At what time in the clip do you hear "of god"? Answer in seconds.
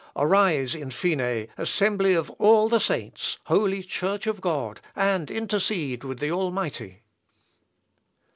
4.25-4.81